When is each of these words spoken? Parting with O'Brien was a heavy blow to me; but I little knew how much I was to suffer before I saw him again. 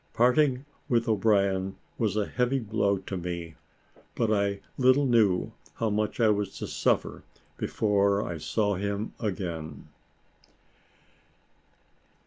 Parting 0.15 0.65
with 0.89 1.07
O'Brien 1.07 1.75
was 1.99 2.17
a 2.17 2.25
heavy 2.25 2.57
blow 2.57 2.97
to 2.97 3.15
me; 3.15 3.53
but 4.15 4.33
I 4.33 4.59
little 4.75 5.05
knew 5.05 5.51
how 5.75 5.91
much 5.91 6.19
I 6.19 6.29
was 6.29 6.57
to 6.57 6.65
suffer 6.65 7.21
before 7.55 8.27
I 8.27 8.39
saw 8.39 8.73
him 8.73 9.13
again. 9.19 9.89